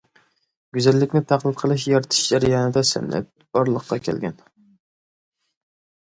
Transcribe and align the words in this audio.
گۈزەللىكنى 0.75 1.19
تەقلىد 1.31 1.57
قىلىش، 1.57 1.83
يارىتىش 1.91 2.21
جەريانىدا 2.31 2.83
سەنئەت 2.91 3.27
بارلىققا 3.57 3.99
كەلگەن. 4.07 4.33